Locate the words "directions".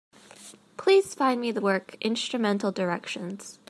2.71-3.59